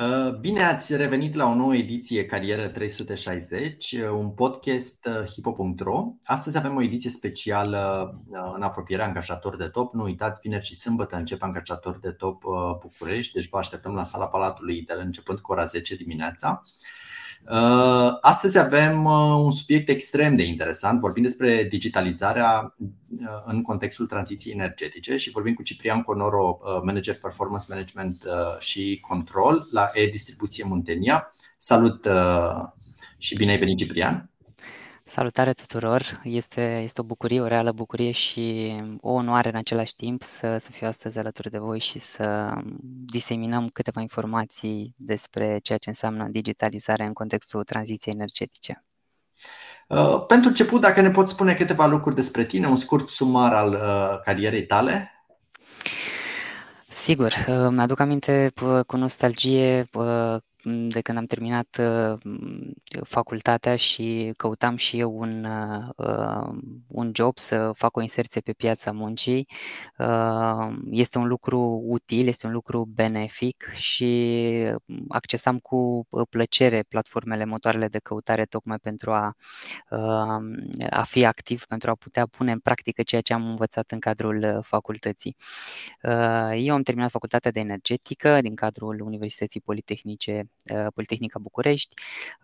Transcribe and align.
Uh, 0.00 0.34
bine 0.38 0.62
ați 0.62 0.96
revenit 0.96 1.34
la 1.34 1.46
o 1.46 1.54
nouă 1.54 1.74
ediție 1.74 2.26
Carieră 2.26 2.68
360, 2.68 3.92
uh, 3.92 4.08
un 4.10 4.30
podcast 4.30 5.06
uh, 5.06 5.28
hipo.ro. 5.30 6.12
Astăzi 6.24 6.56
avem 6.56 6.76
o 6.76 6.82
ediție 6.82 7.10
specială 7.10 8.14
în 8.54 8.62
apropierea 8.62 9.06
angajator 9.06 9.56
de 9.56 9.68
top. 9.68 9.94
Nu 9.94 10.02
uitați, 10.02 10.40
vineri 10.40 10.64
și 10.64 10.74
sâmbătă 10.74 11.16
începe 11.16 11.44
angajator 11.44 11.98
de 11.98 12.10
top 12.10 12.42
București, 12.80 13.34
deci 13.34 13.48
vă 13.48 13.58
așteptăm 13.58 13.94
la 13.94 14.04
sala 14.04 14.26
Palatului 14.26 14.82
de 14.82 14.92
începând 14.96 15.38
cu 15.38 15.52
ora 15.52 15.66
10 15.66 15.94
dimineața. 15.94 16.62
Uh, 17.48 18.16
astăzi 18.20 18.58
avem 18.58 19.04
uh, 19.04 19.40
un 19.44 19.50
subiect 19.50 19.88
extrem 19.88 20.34
de 20.34 20.42
interesant. 20.42 21.00
Vorbim 21.00 21.22
despre 21.22 21.64
digitalizarea 21.70 22.74
uh, 22.78 23.26
în 23.44 23.62
contextul 23.62 24.06
tranziției 24.06 24.54
energetice 24.54 25.16
și 25.16 25.30
vorbim 25.30 25.54
cu 25.54 25.62
Ciprian 25.62 26.02
Conoro, 26.02 26.60
manager 26.82 27.18
performance 27.18 27.66
management 27.68 28.24
și 28.58 28.98
control 29.08 29.66
la 29.70 29.90
e-distribuție 29.94 30.64
Muntenia. 30.66 31.32
Salut 31.58 32.08
și 33.18 33.34
bine 33.34 33.50
ai 33.50 33.58
venit, 33.58 33.78
Ciprian! 33.78 34.30
Salutare 35.12 35.52
tuturor! 35.52 36.20
Este, 36.24 36.80
este 36.82 37.00
o 37.00 37.04
bucurie, 37.04 37.40
o 37.40 37.46
reală 37.46 37.72
bucurie 37.72 38.10
și 38.10 38.76
o 39.00 39.12
onoare 39.12 39.48
în 39.48 39.54
același 39.54 39.94
timp 39.96 40.22
să, 40.22 40.56
să 40.58 40.70
fiu 40.70 40.86
astăzi 40.86 41.18
alături 41.18 41.50
de 41.50 41.58
voi 41.58 41.78
și 41.78 41.98
să 41.98 42.54
diseminăm 43.04 43.68
câteva 43.68 44.00
informații 44.00 44.92
despre 44.96 45.58
ceea 45.62 45.78
ce 45.78 45.88
înseamnă 45.88 46.26
digitalizarea 46.28 47.06
în 47.06 47.12
contextul 47.12 47.64
tranziției 47.64 48.14
energetice. 48.14 48.84
Uh, 49.88 50.24
pentru 50.26 50.48
început, 50.48 50.80
dacă 50.80 51.00
ne 51.00 51.10
poți 51.10 51.32
spune 51.32 51.54
câteva 51.54 51.86
lucruri 51.86 52.14
despre 52.14 52.44
tine, 52.44 52.66
un 52.66 52.76
scurt 52.76 53.08
sumar 53.08 53.54
al 53.54 53.72
uh, 53.72 54.20
carierei 54.24 54.66
tale? 54.66 55.10
Sigur, 56.88 57.32
uh, 57.48 57.68
mi-aduc 57.70 58.00
aminte 58.00 58.52
cu 58.86 58.96
nostalgie 58.96 59.88
de 60.64 61.00
când 61.00 61.18
am 61.18 61.24
terminat 61.24 61.80
uh, 61.80 62.18
facultatea 63.04 63.76
și 63.76 64.32
căutam 64.36 64.76
și 64.76 64.98
eu 64.98 65.18
un, 65.18 65.44
uh, 65.96 66.48
un 66.88 67.10
job 67.14 67.38
să 67.38 67.70
fac 67.74 67.96
o 67.96 68.00
inserție 68.00 68.40
pe 68.40 68.52
piața 68.52 68.92
muncii. 68.92 69.48
Uh, 69.98 70.76
este 70.90 71.18
un 71.18 71.26
lucru 71.26 71.82
util, 71.86 72.26
este 72.28 72.46
un 72.46 72.52
lucru 72.52 72.84
benefic 72.84 73.70
și 73.72 74.44
accesam 75.08 75.58
cu 75.58 76.08
plăcere 76.30 76.82
platformele, 76.88 77.44
motoarele 77.44 77.88
de 77.88 77.98
căutare 77.98 78.44
tocmai 78.44 78.78
pentru 78.78 79.12
a, 79.12 79.36
a 80.90 81.02
fi 81.02 81.24
activ, 81.24 81.64
pentru 81.64 81.90
a 81.90 81.94
putea 81.94 82.26
pune 82.26 82.52
în 82.52 82.58
practică 82.58 83.02
ceea 83.02 83.20
ce 83.20 83.32
am 83.32 83.46
învățat 83.46 83.90
în 83.90 83.98
cadrul 83.98 84.60
facultății. 84.62 85.36
Eu 86.56 86.74
am 86.74 86.82
terminat 86.82 87.10
facultatea 87.10 87.50
de 87.50 87.60
energetică 87.60 88.40
din 88.40 88.54
cadrul 88.54 89.00
Universității 89.00 89.60
Politehnice 89.60 90.30
Uh, 90.30 90.49
Politehnica 90.94 91.38
București. 91.38 91.94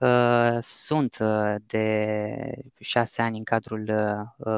Uh, 0.00 0.58
sunt 0.60 1.16
uh, 1.20 1.54
de 1.66 2.62
șase 2.80 3.22
ani 3.22 3.36
în 3.36 3.42
cadrul 3.42 3.90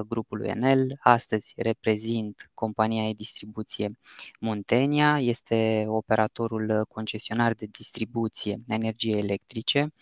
grupului 0.09 0.49
Enel. 0.49 0.99
Astăzi 1.01 1.53
reprezint 1.57 2.51
compania 2.55 3.07
de 3.07 3.13
distribuție 3.13 3.99
Muntenia. 4.41 5.19
Este 5.21 5.85
operatorul 5.89 6.85
concesionar 6.89 7.53
de 7.55 7.67
distribuție 7.71 8.61
energie 8.69 9.17
electrice. 9.17 9.93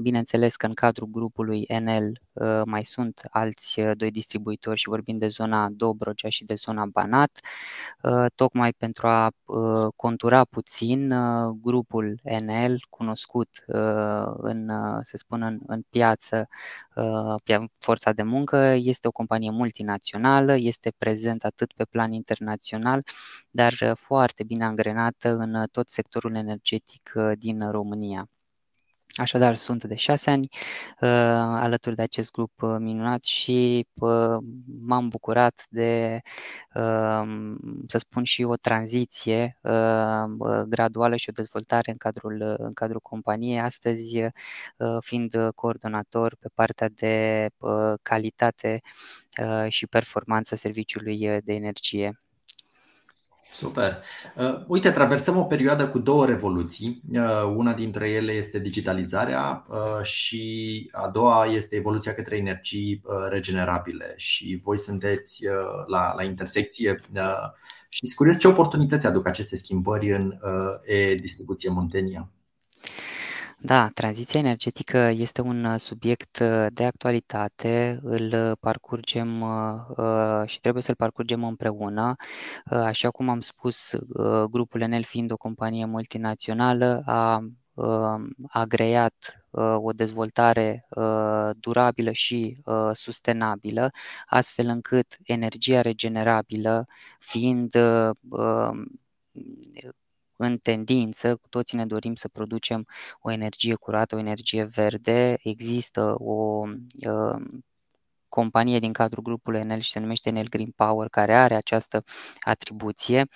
Bineînțeles 0.00 0.56
că 0.56 0.66
în 0.66 0.74
cadrul 0.74 1.08
grupului 1.10 1.64
Enel 1.66 2.20
mai 2.64 2.82
sunt 2.82 3.20
alți 3.30 3.80
doi 3.96 4.10
distribuitori 4.10 4.78
și 4.78 4.88
vorbim 4.88 5.18
de 5.18 5.28
zona 5.28 5.68
Dobrogea 5.70 6.28
și 6.28 6.44
de 6.44 6.54
zona 6.54 6.86
Banat, 6.86 7.40
tocmai 8.34 8.72
pentru 8.72 9.06
a 9.06 9.30
contura 9.96 10.44
puțin 10.44 11.14
grupul 11.60 11.87
grupul 11.88 12.20
Enel, 12.22 12.86
cunoscut 12.90 13.48
uh, 13.66 14.32
în, 14.36 14.68
uh, 14.68 14.98
să 15.02 15.16
spun, 15.16 15.42
în, 15.42 15.58
în 15.66 15.82
piață, 15.90 16.48
uh, 16.94 17.34
pe 17.44 17.64
forța 17.78 18.12
de 18.12 18.22
muncă, 18.22 18.56
este 18.76 19.08
o 19.08 19.10
companie 19.10 19.50
multinațională, 19.50 20.54
este 20.58 20.92
prezent 20.98 21.44
atât 21.44 21.72
pe 21.72 21.84
plan 21.84 22.12
internațional, 22.12 23.02
dar 23.50 23.94
foarte 23.94 24.44
bine 24.44 24.64
angrenată 24.64 25.28
în 25.36 25.64
tot 25.72 25.88
sectorul 25.88 26.34
energetic 26.34 27.12
din 27.38 27.70
România. 27.70 28.28
Așadar, 29.16 29.56
sunt 29.56 29.84
de 29.84 29.94
șase 29.96 30.30
ani 30.30 30.48
uh, 31.00 31.08
alături 31.60 31.96
de 31.96 32.02
acest 32.02 32.30
grup 32.30 32.62
uh, 32.62 32.76
minunat 32.78 33.24
și 33.24 33.86
uh, 33.94 34.36
m-am 34.80 35.08
bucurat 35.08 35.66
de, 35.68 36.20
uh, 36.74 37.22
să 37.86 37.98
spun, 37.98 38.24
și 38.24 38.42
o 38.42 38.56
tranziție 38.56 39.58
uh, 39.62 40.62
graduală 40.68 41.16
și 41.16 41.28
o 41.28 41.32
dezvoltare 41.32 41.90
în 41.90 41.96
cadrul, 41.96 42.56
în 42.58 42.72
cadrul 42.72 43.00
companiei. 43.00 43.60
Astăzi, 43.60 44.18
uh, 44.18 44.96
fiind 45.00 45.50
coordonator 45.54 46.36
pe 46.40 46.48
partea 46.54 46.88
de 46.88 47.46
uh, 47.58 47.92
calitate 48.02 48.80
uh, 49.42 49.66
și 49.68 49.86
performanță 49.86 50.56
serviciului 50.56 51.18
de 51.44 51.52
energie. 51.52 52.20
Super. 53.52 54.02
Uh, 54.36 54.64
uite, 54.66 54.90
traversăm 54.90 55.36
o 55.36 55.44
perioadă 55.44 55.88
cu 55.88 55.98
două 55.98 56.26
revoluții. 56.26 57.02
Uh, 57.12 57.54
una 57.56 57.72
dintre 57.72 58.10
ele 58.10 58.32
este 58.32 58.58
digitalizarea 58.58 59.66
uh, 59.68 60.02
și 60.02 60.88
a 60.92 61.08
doua 61.08 61.44
este 61.44 61.76
evoluția 61.76 62.14
către 62.14 62.36
energii 62.36 63.00
uh, 63.04 63.14
regenerabile. 63.28 64.14
Și 64.16 64.60
voi 64.62 64.78
sunteți 64.78 65.46
uh, 65.46 65.86
la, 65.86 66.14
la 66.14 66.22
intersecție 66.22 67.00
uh, 67.14 67.22
și 67.88 68.06
sunt 68.06 68.16
curios 68.16 68.38
ce 68.38 68.48
oportunități 68.48 69.06
aduc 69.06 69.26
aceste 69.26 69.56
schimbări 69.56 70.12
în 70.12 70.38
uh, 70.42 70.94
e-distribuție 70.94 71.70
Muntenia. 71.70 72.30
Da, 73.60 73.88
tranziția 73.94 74.40
energetică 74.40 74.98
este 74.98 75.40
un 75.40 75.64
uh, 75.64 75.78
subiect 75.80 76.38
uh, 76.38 76.66
de 76.72 76.84
actualitate, 76.84 77.98
îl 78.02 78.32
uh, 78.32 78.52
parcurgem 78.60 79.44
și 80.46 80.60
trebuie 80.60 80.82
să-l 80.82 80.94
parcurgem 80.94 81.44
împreună. 81.44 82.14
Așa 82.64 83.10
cum 83.10 83.28
am 83.28 83.40
spus, 83.40 83.94
grupul 84.50 84.80
Enel 84.80 85.02
fiind 85.02 85.30
o 85.30 85.36
companie 85.36 85.84
multinațională 85.84 87.02
a 87.06 87.42
agreat 88.48 89.14
o 89.76 89.92
dezvoltare 89.92 90.86
durabilă 91.58 92.12
și 92.12 92.62
sustenabilă, 92.92 93.90
astfel 94.26 94.66
încât 94.66 95.16
energia 95.22 95.80
regenerabilă 95.80 96.86
fiind 97.18 97.76
în 100.38 100.58
tendință, 100.58 101.36
cu 101.36 101.48
toții 101.48 101.76
ne 101.76 101.86
dorim 101.86 102.14
să 102.14 102.28
producem 102.28 102.86
o 103.20 103.30
energie 103.30 103.74
curată, 103.74 104.14
o 104.14 104.18
energie 104.18 104.64
verde. 104.64 105.36
Există 105.42 106.14
o 106.18 106.64
uh, 107.08 107.42
companie 108.28 108.78
din 108.78 108.92
cadrul 108.92 109.22
grupului 109.22 109.60
Enel 109.60 109.80
și 109.80 109.90
se 109.90 109.98
numește 109.98 110.28
Enel 110.28 110.48
Green 110.48 110.70
Power, 110.76 111.08
care 111.08 111.36
are 111.36 111.54
această 111.54 112.02
atribuție. 112.40 113.28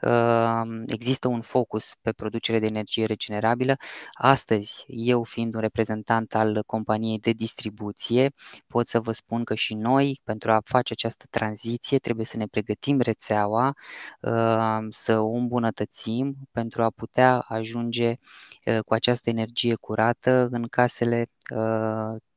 Ehm, 0.00 0.84
există 0.86 1.28
un 1.28 1.40
focus 1.40 1.94
pe 2.02 2.12
producere 2.12 2.58
de 2.58 2.66
energie 2.66 3.04
regenerabilă. 3.04 3.76
Astăzi, 4.12 4.84
eu 4.86 5.22
fiind 5.22 5.54
un 5.54 5.60
reprezentant 5.60 6.34
al 6.34 6.62
companiei 6.66 7.18
de 7.18 7.30
distribuție, 7.32 8.30
pot 8.66 8.86
să 8.86 9.00
vă 9.00 9.12
spun 9.12 9.44
că 9.44 9.54
și 9.54 9.74
noi, 9.74 10.20
pentru 10.24 10.52
a 10.52 10.60
face 10.64 10.92
această 10.92 11.24
tranziție, 11.30 11.98
trebuie 11.98 12.26
să 12.26 12.36
ne 12.36 12.46
pregătim 12.46 13.00
rețeaua, 13.00 13.72
ehm, 14.20 14.90
să 14.90 15.18
o 15.18 15.32
îmbunătățim 15.32 16.36
pentru 16.52 16.82
a 16.82 16.90
putea 16.90 17.38
ajunge 17.38 18.14
cu 18.84 18.94
această 18.94 19.30
energie 19.30 19.74
curată 19.74 20.48
în 20.50 20.66
casele 20.68 21.26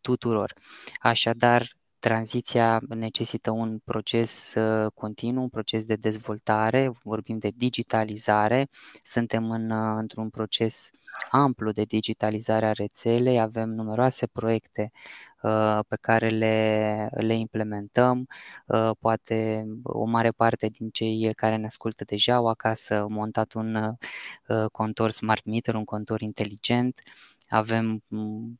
tuturor. 0.01 0.53
Așadar, 0.99 1.67
Tranziția 2.03 2.81
necesită 2.87 3.51
un 3.51 3.79
proces 3.83 4.53
uh, 4.55 4.91
continuu, 4.93 5.41
un 5.41 5.49
proces 5.49 5.83
de 5.83 5.95
dezvoltare, 5.95 6.91
vorbim 7.03 7.37
de 7.37 7.51
digitalizare, 7.55 8.67
suntem 9.03 9.51
în, 9.51 9.69
uh, 9.69 9.95
într-un 9.97 10.29
proces 10.29 10.89
amplu 11.29 11.71
de 11.71 11.83
digitalizare 11.83 12.65
a 12.65 12.71
rețelei, 12.71 13.39
avem 13.39 13.69
numeroase 13.69 14.27
proiecte 14.27 14.91
uh, 15.41 15.79
pe 15.87 15.97
care 16.01 16.29
le, 16.29 17.07
le 17.11 17.33
implementăm. 17.33 18.27
Poate 18.99 19.65
o 19.83 20.03
mare 20.03 20.31
parte 20.31 20.67
din 20.67 20.89
cei 20.89 21.33
care 21.35 21.55
ne 21.55 21.65
ascultă 21.65 22.03
deja 22.03 22.35
au 22.35 22.47
acasă 22.47 23.05
montat 23.09 23.53
un 23.53 23.95
contor 24.71 25.11
smart 25.11 25.45
meter, 25.45 25.75
un 25.75 25.85
contor 25.85 26.21
inteligent. 26.21 27.01
Avem 27.47 28.03
mm, 28.07 28.59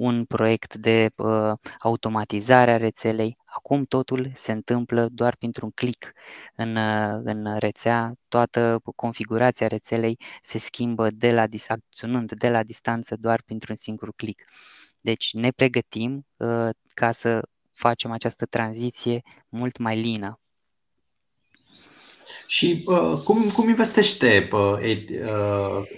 un 0.00 0.24
proiect 0.24 0.74
de 0.74 1.10
uh, 1.16 1.52
automatizare 1.78 2.70
a 2.70 2.76
rețelei. 2.76 3.36
Acum 3.44 3.84
totul 3.84 4.30
se 4.34 4.52
întâmplă 4.52 5.08
doar 5.08 5.36
printr-un 5.36 5.70
click 5.70 6.12
în, 6.54 6.76
uh, 6.76 7.20
în 7.24 7.58
rețea, 7.58 8.14
toată 8.28 8.80
configurația 8.96 9.66
rețelei 9.66 10.18
se 10.42 10.58
schimbă 10.58 11.10
de 11.10 11.32
la, 11.32 11.44
acționând 11.68 12.32
de 12.32 12.50
la 12.50 12.62
distanță 12.62 13.16
doar 13.16 13.42
printr-un 13.42 13.76
singur 13.76 14.12
click. 14.16 14.42
Deci 15.00 15.32
ne 15.32 15.50
pregătim 15.50 16.26
uh, 16.36 16.68
ca 16.94 17.12
să 17.12 17.42
facem 17.70 18.10
această 18.10 18.46
tranziție 18.46 19.20
mult 19.48 19.78
mai 19.78 20.00
lină 20.00 20.40
și 22.50 22.84
uh, 22.86 23.20
cum, 23.24 23.50
cum 23.54 23.68
investește 23.68 24.48
uh, 24.52 24.78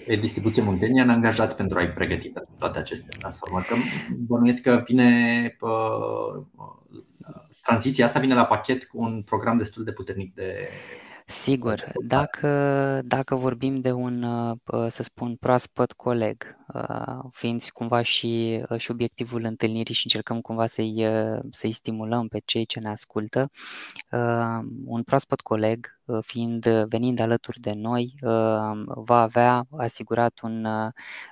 e, 0.05 0.15
distribuție 0.15 0.61
Muntenia 0.61 1.03
în 1.03 1.09
angajați 1.09 1.55
pentru 1.55 1.77
a-i 1.77 1.89
pregăti 1.89 2.29
pentru 2.29 2.53
toate 2.57 2.79
aceste 2.79 3.15
transformări? 3.17 3.65
Că 3.65 3.75
bănuiesc 4.17 4.61
că 4.61 4.83
vine 4.85 5.57
uh, 5.59 6.43
tranziția 7.61 8.05
asta 8.05 8.19
vine 8.19 8.33
la 8.33 8.45
pachet 8.45 8.83
cu 8.83 9.01
un 9.01 9.21
program 9.21 9.57
destul 9.57 9.83
de 9.83 9.91
puternic 9.91 10.33
de 10.33 10.69
Sigur, 11.25 11.85
dacă, 12.07 13.01
dacă 13.05 13.35
vorbim 13.35 13.81
de 13.81 13.91
un, 13.91 14.25
să 14.89 15.03
spun, 15.03 15.35
proaspăt 15.35 15.91
coleg, 15.91 16.57
fiind 17.29 17.69
cumva 17.69 18.01
și, 18.01 18.63
și 18.77 18.91
obiectivul 18.91 19.43
întâlnirii 19.43 19.93
și 19.93 20.01
încercăm 20.03 20.41
cumva 20.41 20.67
să-i, 20.67 21.07
să-i 21.49 21.71
stimulăm 21.71 22.27
pe 22.27 22.41
cei 22.45 22.65
ce 22.65 22.79
ne 22.79 22.89
ascultă, 22.89 23.49
un 24.85 25.03
proaspăt 25.03 25.41
coleg 25.41 25.93
Uh, 26.05 26.19
fiind 26.21 26.65
uh, 26.65 26.83
venind 26.87 27.19
alături 27.19 27.59
de 27.59 27.73
noi, 27.73 28.13
uh, 28.21 28.81
va 28.85 29.21
avea 29.21 29.65
asigurat 29.77 30.39
un 30.41 30.67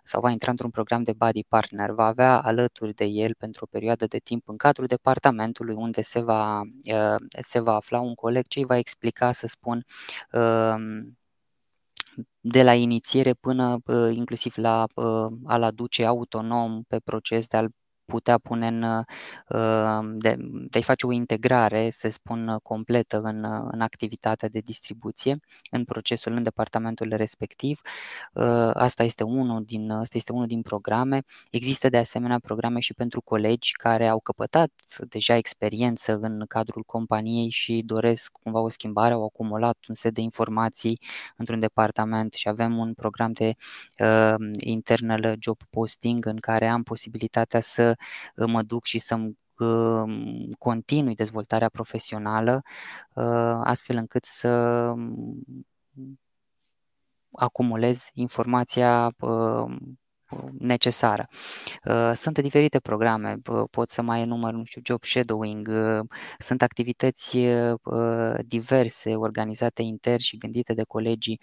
sau 0.03 0.21
va 0.21 0.29
intra 0.29 0.51
într-un 0.51 0.69
program 0.69 1.03
de 1.03 1.13
body 1.13 1.43
partner, 1.43 1.89
va 1.89 2.05
avea 2.05 2.39
alături 2.39 2.93
de 2.93 3.05
el 3.05 3.35
pentru 3.37 3.63
o 3.63 3.67
perioadă 3.71 4.05
de 4.05 4.17
timp 4.17 4.49
în 4.49 4.57
cadrul 4.57 4.85
departamentului 4.85 5.73
unde 5.75 6.01
se 6.01 6.21
va, 6.21 6.61
se 7.41 7.59
va 7.59 7.75
afla 7.75 7.99
un 7.99 8.13
coleg 8.13 8.47
ce 8.47 8.59
îi 8.59 8.65
va 8.65 8.77
explica, 8.77 9.31
să 9.31 9.47
spun, 9.47 9.80
de 12.39 12.63
la 12.63 12.73
inițiere 12.73 13.33
până 13.33 13.77
inclusiv 14.11 14.57
la 14.57 14.87
a-l 15.45 15.63
aduce 15.63 16.05
autonom 16.05 16.83
pe 16.83 16.99
proces 16.99 17.47
de 17.47 17.57
a-l 17.57 17.69
putea 18.11 18.37
pune 18.37 18.67
în, 18.67 18.83
uh, 18.83 19.99
de, 20.13 20.35
de 20.69 20.77
a 20.77 20.81
face 20.81 21.05
o 21.05 21.11
integrare, 21.11 21.89
să 21.89 22.09
spun, 22.09 22.57
completă 22.63 23.21
în, 23.23 23.43
în 23.71 23.81
activitatea 23.81 24.49
de 24.49 24.59
distribuție, 24.59 25.39
în 25.71 25.83
procesul, 25.83 26.31
în 26.31 26.43
departamentul 26.43 27.13
respectiv. 27.15 27.81
Uh, 28.33 28.71
asta 28.73 29.03
este 29.03 29.23
unul 29.23 29.63
din, 29.63 29.91
asta 29.91 30.17
este 30.17 30.31
unul 30.31 30.47
din 30.47 30.61
programe. 30.61 31.23
Există 31.51 31.89
de 31.89 31.97
asemenea 31.97 32.39
programe 32.39 32.79
și 32.79 32.93
pentru 32.93 33.21
colegi 33.21 33.71
care 33.71 34.07
au 34.07 34.19
căpătat 34.19 34.71
deja 35.09 35.35
experiență 35.35 36.17
în 36.21 36.45
cadrul 36.47 36.83
companiei 36.83 37.49
și 37.49 37.81
doresc 37.85 38.31
cumva 38.43 38.59
o 38.59 38.69
schimbare, 38.69 39.13
au 39.13 39.23
acumulat 39.23 39.77
un 39.87 39.95
set 39.95 40.13
de 40.13 40.21
informații 40.21 40.99
într-un 41.37 41.59
departament 41.59 42.33
și 42.33 42.47
avem 42.47 42.77
un 42.77 42.93
program 42.93 43.31
de 43.31 43.53
uh, 43.97 44.35
internal 44.59 45.35
job 45.39 45.57
posting 45.69 46.25
în 46.25 46.37
care 46.37 46.67
am 46.67 46.83
posibilitatea 46.83 47.59
să 47.59 47.95
mă 48.35 48.61
duc 48.61 48.85
și 48.85 48.99
să-mi 48.99 49.37
um, 49.61 50.51
continui 50.57 51.15
dezvoltarea 51.15 51.69
profesională, 51.69 52.61
uh, 53.13 53.59
astfel 53.63 53.95
încât 53.95 54.23
să 54.23 54.49
um, 54.95 55.43
acumulez 57.31 58.09
informația 58.13 59.13
um, 59.19 59.99
necesară. 60.59 61.27
Uh, 61.85 62.11
sunt 62.15 62.39
diferite 62.39 62.79
programe, 62.79 63.37
pot 63.71 63.89
să 63.89 64.01
mai 64.01 64.21
enumăr, 64.21 64.53
nu 64.53 64.63
știu, 64.63 64.81
job 64.85 65.03
shadowing, 65.03 65.67
uh, 65.67 65.99
sunt 66.37 66.61
activități 66.61 67.37
diverse 68.45 69.15
organizate 69.15 69.81
inter 69.81 70.19
și 70.19 70.37
gândite 70.37 70.73
de 70.73 70.83
colegii 70.83 71.39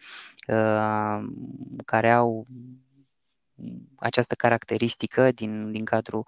care 1.84 2.12
au 2.12 2.46
această 3.98 4.34
caracteristică 4.34 5.32
din, 5.32 5.72
din 5.72 5.84
cadrul 5.84 6.24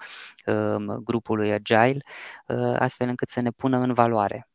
uh, 0.47 0.97
grupului 1.05 1.53
Agile, 1.53 2.03
uh, 2.47 2.77
astfel 2.79 3.09
încât 3.09 3.29
să 3.29 3.41
ne 3.41 3.51
pună 3.51 3.79
în 3.79 3.93
valoare. 3.93 4.49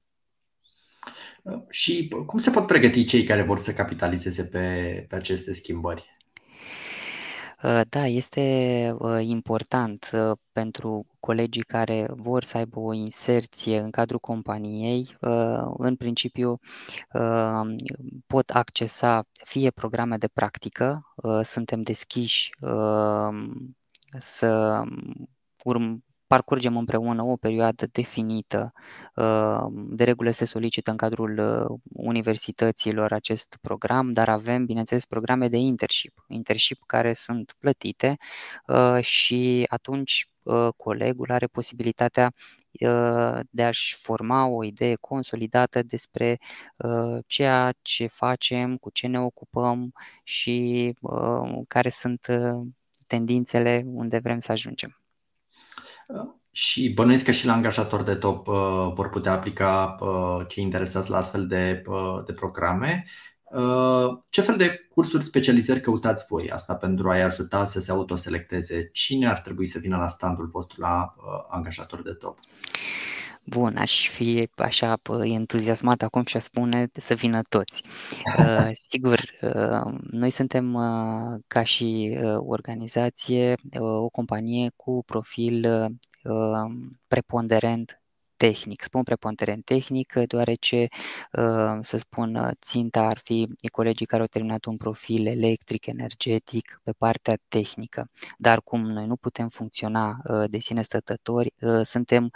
Și 1.69 2.07
cum 2.25 2.39
se 2.39 2.51
pot 2.51 2.67
pregăti 2.67 3.05
cei 3.05 3.23
care 3.23 3.41
vor 3.41 3.57
să 3.57 3.73
capitalizeze 3.73 4.43
pe, 4.43 5.05
pe 5.09 5.15
aceste 5.15 5.53
schimbări? 5.53 6.14
Uh, 7.65 7.81
da, 7.89 8.05
este 8.05 8.95
uh, 8.99 9.19
important 9.23 10.09
uh, 10.13 10.31
pentru 10.51 11.05
colegii 11.19 11.61
care 11.63 12.07
vor 12.09 12.43
să 12.43 12.57
aibă 12.57 12.79
o 12.79 12.93
inserție 12.93 13.79
în 13.79 13.91
cadrul 13.91 14.19
companiei. 14.19 15.17
În 15.77 15.95
principiu 15.95 16.59
pot 18.27 18.49
accesa 18.49 19.23
fie 19.43 19.71
programe 19.71 20.17
de 20.17 20.27
practică, 20.27 21.13
suntem 21.43 21.81
deschiși 21.81 22.49
să 24.17 24.81
urm- 25.63 26.04
parcurgem 26.27 26.77
împreună 26.77 27.23
o 27.23 27.35
perioadă 27.35 27.85
definită. 27.91 28.73
Uh, 29.15 29.65
de 29.71 30.03
regulă 30.03 30.31
se 30.31 30.45
solicită 30.45 30.91
în 30.91 30.97
cadrul 30.97 31.37
uh, 31.37 31.79
universităților 31.93 33.11
acest 33.13 33.57
program, 33.61 34.13
dar 34.13 34.29
avem, 34.29 34.65
bineînțeles, 34.65 35.05
programe 35.05 35.47
de 35.47 35.57
internship, 35.57 36.25
internship 36.27 36.83
care 36.85 37.13
sunt 37.13 37.55
plătite 37.59 38.17
uh, 38.67 39.01
și 39.01 39.65
atunci 39.69 40.29
colegul 40.77 41.31
are 41.31 41.45
posibilitatea 41.45 42.31
de 43.49 43.63
a-și 43.63 43.95
forma 44.01 44.45
o 44.47 44.63
idee 44.63 44.95
consolidată 44.95 45.83
despre 45.83 46.37
ceea 47.27 47.73
ce 47.81 48.07
facem, 48.07 48.77
cu 48.77 48.89
ce 48.89 49.07
ne 49.07 49.19
ocupăm 49.19 49.91
și 50.23 50.93
care 51.67 51.89
sunt 51.89 52.27
tendințele 53.07 53.83
unde 53.85 54.17
vrem 54.17 54.39
să 54.39 54.51
ajungem. 54.51 55.04
Și 56.51 56.93
bănuiesc 56.93 57.23
că 57.23 57.31
și 57.31 57.45
la 57.45 57.53
angajator 57.53 58.03
de 58.03 58.15
top 58.15 58.47
uh, 58.47 58.91
vor 58.93 59.09
putea 59.09 59.31
aplica 59.31 59.95
uh, 59.99 60.45
cei 60.47 60.63
interesați 60.63 61.09
la 61.09 61.17
astfel 61.17 61.47
de, 61.47 61.83
uh, 61.87 62.23
de 62.25 62.33
programe. 62.33 63.05
Ce 64.29 64.41
fel 64.41 64.57
de 64.57 64.87
cursuri, 64.89 65.23
specializări 65.23 65.81
căutați 65.81 66.25
voi 66.29 66.49
asta 66.51 66.75
pentru 66.75 67.09
a-i 67.09 67.21
ajuta 67.21 67.65
să 67.65 67.79
se 67.79 67.91
autoselecteze? 67.91 68.89
Cine 68.93 69.27
ar 69.27 69.39
trebui 69.39 69.67
să 69.67 69.79
vină 69.79 69.97
la 69.97 70.07
standul 70.07 70.47
vostru 70.51 70.81
la 70.81 71.15
angajator 71.49 72.01
de 72.01 72.13
top? 72.13 72.39
Bun, 73.47 73.77
aș 73.77 74.09
fi 74.09 74.49
așa 74.55 74.99
entuziasmat 75.23 76.01
acum 76.01 76.25
și 76.25 76.37
aș 76.37 76.43
spune 76.43 76.87
să 76.93 77.13
vină 77.13 77.41
toți. 77.49 77.83
Uh, 78.37 78.69
sigur, 78.89 79.21
uh, 79.41 79.93
noi 80.09 80.29
suntem 80.29 80.73
uh, 80.73 81.39
ca 81.47 81.63
și 81.63 82.17
organizație 82.37 83.55
o 83.77 84.09
companie 84.09 84.71
cu 84.75 85.03
profil 85.05 85.67
preponderent 87.07 88.04
tehnic. 88.45 88.81
Spun 88.83 89.03
preponderent 89.03 89.65
tehnic 89.65 90.13
deoarece, 90.27 90.87
uh, 91.31 91.77
să 91.81 91.97
spun, 91.97 92.35
uh, 92.35 92.49
ținta 92.61 93.01
ar 93.01 93.17
fi 93.17 93.47
colegii 93.71 94.05
care 94.05 94.21
au 94.21 94.27
terminat 94.27 94.65
un 94.65 94.77
profil 94.77 95.27
electric, 95.27 95.85
energetic, 95.85 96.81
pe 96.83 96.91
partea 96.97 97.37
tehnică. 97.47 98.09
Dar 98.37 98.61
cum 98.61 98.81
noi 98.81 99.05
nu 99.05 99.15
putem 99.15 99.49
funcționa 99.49 100.17
uh, 100.23 100.49
de 100.49 100.57
sine 100.57 100.81
stătători, 100.81 101.53
suntem, 101.81 102.31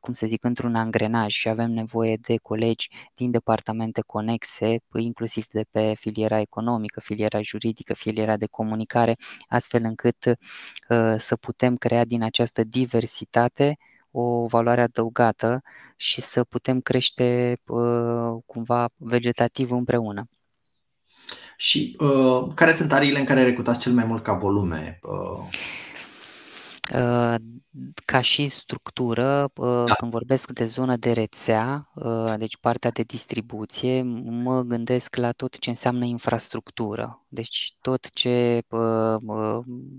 cum 0.00 0.12
să 0.12 0.26
zic, 0.26 0.44
într-un 0.44 0.74
angrenaj 0.74 1.32
și 1.32 1.48
avem 1.48 1.70
nevoie 1.70 2.16
de 2.16 2.36
colegi 2.36 2.88
din 3.14 3.30
departamente 3.30 4.00
conexe, 4.06 4.76
inclusiv 4.94 5.46
de 5.50 5.64
pe 5.70 5.94
filiera 5.94 6.40
economică, 6.40 7.00
filiera 7.00 7.42
juridică, 7.42 7.94
filiera 7.94 8.36
de 8.36 8.46
comunicare, 8.46 9.16
astfel 9.48 9.82
încât 9.84 10.16
să 11.16 11.36
putem 11.36 11.76
crea 11.76 12.04
din 12.04 12.22
această 12.22 12.64
diversitate 12.64 13.76
o 14.18 14.46
valoare 14.46 14.82
adăugată 14.82 15.62
și 15.96 16.20
să 16.20 16.44
putem 16.44 16.80
crește 16.80 17.58
uh, 17.66 18.42
cumva 18.46 18.88
vegetativ 18.96 19.70
împreună. 19.70 20.28
Și 21.56 21.96
uh, 21.98 22.46
care 22.54 22.72
sunt 22.72 22.92
ariile 22.92 23.18
în 23.18 23.24
care 23.24 23.42
recrutați 23.42 23.78
cel 23.78 23.92
mai 23.92 24.04
mult 24.04 24.22
ca 24.22 24.32
volume? 24.32 24.98
Uh... 25.02 25.48
Uh, 26.94 27.34
ca 28.04 28.20
și 28.20 28.48
structură, 28.48 29.50
uh, 29.54 29.84
da. 29.86 29.94
când 29.94 30.10
vorbesc 30.10 30.50
de 30.50 30.66
zonă 30.66 30.96
de 30.96 31.12
rețea, 31.12 31.90
uh, 31.94 32.34
deci 32.38 32.56
partea 32.56 32.90
de 32.90 33.02
distribuție, 33.02 34.02
mă 34.24 34.62
gândesc 34.62 35.16
la 35.16 35.32
tot 35.32 35.58
ce 35.58 35.70
înseamnă 35.70 36.04
infrastructură. 36.04 37.26
Deci 37.28 37.76
tot 37.80 38.10
ce 38.10 38.60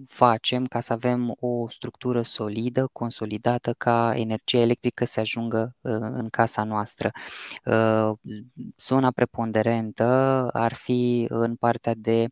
facem 0.08 0.66
ca 0.66 0.80
să 0.80 0.94
avem 0.94 1.36
o 1.40 1.70
structură 1.70 2.22
solidă, 2.22 2.90
consolidată, 2.92 3.74
ca 3.78 4.14
energia 4.16 4.58
electrică 4.58 5.06
să 5.06 5.20
ajungă 5.20 5.76
în 5.82 6.28
casa 6.30 6.64
noastră. 6.64 7.12
Zona 8.78 9.12
preponderentă 9.12 10.04
ar 10.54 10.74
fi 10.74 11.26
în 11.30 11.56
partea 11.56 11.94
de 11.98 12.28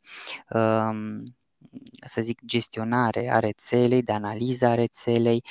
să 2.05 2.21
zic, 2.21 2.39
gestionare 2.45 3.31
a 3.31 3.39
rețelei, 3.39 4.03
de 4.03 4.11
analiză 4.11 4.65
a 4.65 4.73
rețelei, 4.73 5.43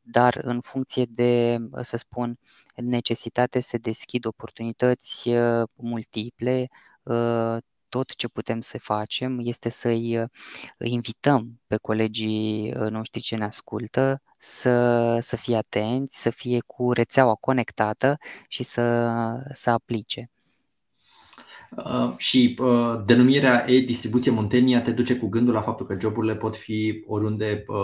dar 0.00 0.40
în 0.42 0.60
funcție 0.60 1.04
de, 1.08 1.58
să 1.82 1.96
spun, 1.96 2.38
necesitate 2.74 3.60
se 3.60 3.76
deschid 3.76 4.24
oportunități 4.24 5.30
multiple, 5.74 6.68
tot 7.88 8.14
ce 8.14 8.28
putem 8.28 8.60
să 8.60 8.78
facem 8.78 9.38
este 9.42 9.68
să-i 9.68 10.24
invităm 10.78 11.60
pe 11.66 11.76
colegii 11.76 12.70
noștri 12.70 13.20
ce 13.20 13.36
ne 13.36 13.44
ascultă 13.44 14.22
să, 14.38 15.18
să 15.20 15.36
fie 15.36 15.56
atenți, 15.56 16.20
să 16.22 16.30
fie 16.30 16.60
cu 16.66 16.92
rețeaua 16.92 17.34
conectată 17.34 18.18
și 18.48 18.62
să, 18.62 18.82
să 19.52 19.70
aplice. 19.70 20.30
Uh, 21.76 22.12
și 22.16 22.56
uh, 22.58 23.02
denumirea 23.06 23.64
e-distribuție 23.70 24.30
Muntenia 24.30 24.82
te 24.82 24.90
duce 24.90 25.16
cu 25.16 25.28
gândul 25.28 25.54
la 25.54 25.60
faptul 25.60 25.86
că 25.86 25.96
joburile 26.00 26.34
pot 26.34 26.56
fi 26.56 27.04
oriunde 27.06 27.64
uh, 27.66 27.76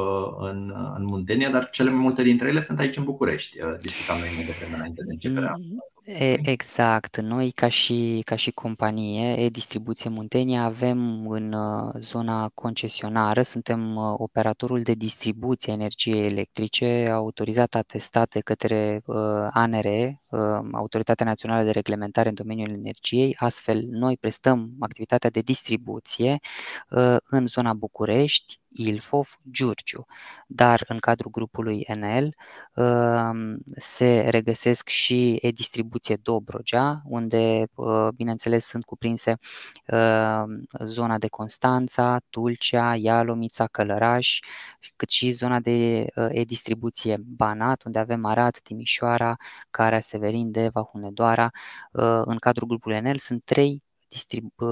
în, 0.51 0.73
în 0.97 1.05
Muntenia, 1.05 1.51
dar 1.51 1.71
cele 1.71 1.91
mai 1.91 2.03
multe 2.03 2.23
dintre 2.23 2.49
ele 2.49 2.61
sunt 2.61 2.79
aici 2.79 2.97
în 2.97 3.05
București. 3.05 3.61
Uh, 3.61 3.75
discutam 3.81 4.19
noi 4.19 4.45
de 4.47 4.75
înainte 4.77 5.03
de 5.07 5.13
începerea 5.13 5.55
mm, 5.59 5.85
Exact. 6.43 7.21
Noi, 7.21 7.51
ca 7.51 7.69
și, 7.69 8.21
ca 8.25 8.37
și 8.37 8.51
companie, 8.51 9.33
e-distribuție 9.45 10.11
Muntenia, 10.11 10.63
avem 10.63 11.29
în 11.29 11.53
uh, 11.53 11.93
zona 11.99 12.51
concesionară, 12.55 13.43
suntem 13.43 13.97
uh, 13.97 14.15
operatorul 14.17 14.81
de 14.81 14.93
distribuție 14.93 15.73
energiei 15.73 16.27
electrice, 16.27 17.09
autorizat, 17.13 17.75
atestat 17.75 18.29
de 18.29 18.41
către 18.41 19.03
uh, 19.07 19.17
ANRE, 19.51 20.23
Autoritatea 20.73 21.27
Națională 21.27 21.65
de 21.65 21.71
Reglementare 21.71 22.29
în 22.29 22.35
domeniul 22.35 22.71
energiei. 22.71 23.37
Astfel, 23.39 23.85
noi 23.91 24.17
prestăm 24.17 24.71
activitatea 24.81 25.31
de 25.31 25.41
distribuție 25.41 26.39
în 27.31 27.47
zona 27.47 27.73
București, 27.73 28.61
Ilfov, 28.77 29.39
Giurgiu, 29.51 30.07
dar 30.47 30.85
în 30.89 30.99
cadrul 30.99 31.31
grupului 31.31 31.87
NL 31.95 32.35
um, 32.75 33.59
se 33.75 34.27
regăsesc 34.29 34.89
și 34.89 35.39
e-distribuție 35.41 36.17
Dobrogea, 36.23 37.03
unde, 37.05 37.69
uh, 37.75 38.09
bineînțeles, 38.15 38.65
sunt 38.67 38.85
cuprinse 38.85 39.37
um, 39.87 40.67
zona 40.85 41.19
de 41.19 41.29
Constanța, 41.29 42.21
Tulcea, 42.31 42.95
Ialomița, 42.95 43.67
Călăraș, 43.67 44.39
cât 44.97 45.09
și 45.11 45.31
zona 45.31 45.61
de 45.61 46.07
uh, 46.15 46.27
e-distribuție 46.31 47.17
Banat, 47.27 47.83
unde 47.83 47.99
avem 47.99 48.25
Arad, 48.25 48.59
Timișoara, 48.59 49.37
Carea 49.71 50.01
Severin, 50.27 50.51
Deva, 50.51 50.89
Hunedoara. 50.93 51.51
Uh, 51.93 52.23
în 52.25 52.37
cadrul 52.39 52.69
grupului 52.69 53.01
NL 53.01 53.17
sunt 53.17 53.45
trei 53.45 53.83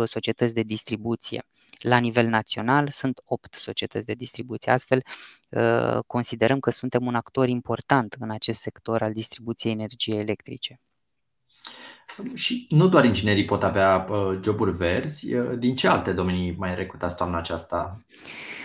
societăți 0.04 0.54
de 0.54 0.62
distribuție 0.62 1.46
la 1.78 1.98
nivel 1.98 2.26
național 2.26 2.88
sunt 2.88 3.20
8 3.24 3.54
societăți 3.54 4.06
de 4.06 4.12
distribuție. 4.12 4.72
Astfel, 4.72 5.02
uh, 5.48 5.98
considerăm 6.06 6.60
că 6.60 6.70
suntem 6.70 7.06
un 7.06 7.14
actor 7.14 7.48
important 7.48 8.16
în 8.18 8.30
acest 8.30 8.60
sector 8.60 9.02
al 9.02 9.12
distribuției 9.12 9.72
energiei 9.72 10.18
electrice. 10.18 10.80
Și 12.34 12.66
nu 12.68 12.88
doar 12.88 13.04
inginerii 13.04 13.44
pot 13.44 13.62
avea 13.62 14.06
uh, 14.10 14.38
joburi 14.42 14.76
verzi, 14.76 15.34
uh, 15.34 15.58
din 15.58 15.74
ce 15.74 15.88
alte 15.88 16.12
domenii 16.12 16.54
mai 16.56 16.74
recrutați 16.74 17.16
toamna 17.16 17.38
aceasta? 17.38 17.96
Uh, 17.98 18.63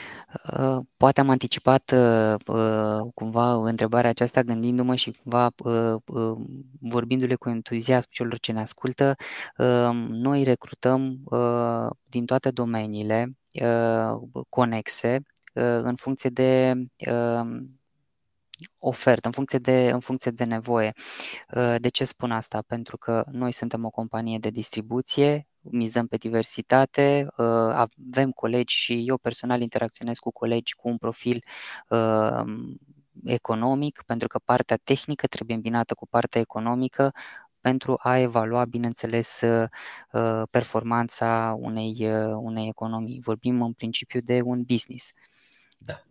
poate 0.98 1.20
am 1.20 1.30
anticipat 1.30 1.92
uh, 1.92 2.34
uh, 2.48 3.00
cumva 3.14 3.54
întrebarea 3.54 4.10
aceasta 4.10 4.42
gândindu-mă 4.42 4.96
și 4.96 5.12
cumva 5.24 5.50
vorbindu-le 6.80 7.36
cu 7.36 7.50
entuziasm 7.50 8.08
celor 8.10 8.40
ce 8.40 8.52
ne 8.52 8.60
ascultă. 8.60 9.16
Noi 10.10 10.44
recrutăm 10.44 11.24
din 12.10 12.26
toate 12.26 12.52
domeniile 12.52 13.38
conexe 14.50 15.22
în 15.84 15.96
funcție 15.96 16.30
de 16.30 16.74
ofertă, 18.80 19.28
în 19.28 19.34
funcție 19.34 19.60
de, 19.60 19.90
în 19.90 20.00
funcție 20.00 20.32
de 20.32 20.44
nevoie. 20.44 20.94
De 21.78 21.90
ce 21.90 22.06
spun 22.06 22.32
asta? 22.32 22.64
Pentru 22.68 22.98
că 22.98 23.24
noi 23.32 23.52
suntem 23.52 23.86
o 23.86 23.90
companie 23.90 24.40
de 24.40 24.50
distribuție, 24.50 25.50
mizăm 25.62 26.08
pe 26.08 26.18
diversitate, 26.18 27.28
uh, 27.38 27.46
avem 27.74 28.32
colegi 28.32 28.76
și 28.76 29.08
eu 29.08 29.18
personal 29.18 29.62
interacționez 29.62 30.18
cu 30.18 30.32
colegi 30.32 30.76
cu 30.76 30.88
un 30.88 30.98
profil 30.98 31.44
uh, 31.90 32.44
economic, 33.26 34.04
pentru 34.06 34.28
că 34.28 34.40
partea 34.40 34.78
tehnică 34.84 35.28
trebuie 35.28 35.56
îmbinată 35.56 35.94
cu 35.94 36.08
partea 36.08 36.42
economică 36.42 37.12
pentru 37.62 37.96
a 38.00 38.18
evalua, 38.18 38.66
bineînțeles, 38.66 39.42
uh, 39.42 40.42
performanța 40.50 41.56
unei, 41.60 42.10
unei 42.36 42.68
economii. 42.68 43.20
Vorbim 43.22 43.62
în 43.62 43.74
principiu 43.74 44.20
de 44.20 44.42
un 44.42 44.64
business. 44.64 45.12
Da. 45.78 46.04